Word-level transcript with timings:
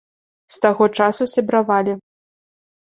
З 0.53 0.57
таго 0.63 0.89
часу 1.01 1.23
сябравалі. 1.37 1.93